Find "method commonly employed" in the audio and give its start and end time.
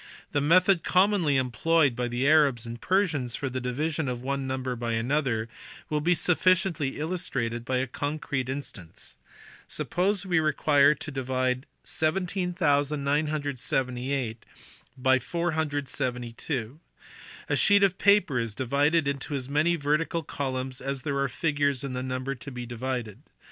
0.41-1.95